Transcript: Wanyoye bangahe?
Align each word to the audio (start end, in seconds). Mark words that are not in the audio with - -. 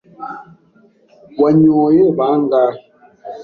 Wanyoye 1.41 2.03
bangahe? 2.17 2.79